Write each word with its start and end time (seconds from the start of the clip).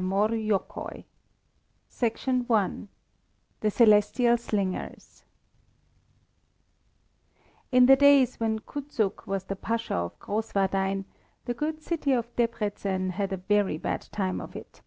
TALES 0.00 0.30
FROM 0.48 1.04
JÓKAI 1.92 2.48
I 2.50 2.88
THE 3.60 3.70
CELESTIAL 3.70 4.38
SLINGERS 4.38 5.24
In 7.70 7.84
the 7.84 7.96
days 7.96 8.40
when 8.40 8.60
Kuczuk 8.60 9.26
was 9.26 9.44
the 9.44 9.56
Pasha 9.56 9.96
of 9.96 10.18
Grosswardein, 10.18 11.04
the 11.44 11.52
good 11.52 11.82
city 11.82 12.12
of 12.12 12.34
Debreczen 12.34 13.10
had 13.10 13.30
a 13.34 13.44
very 13.46 13.76
bad 13.76 14.08
time 14.10 14.40
of 14.40 14.56
it. 14.56 14.80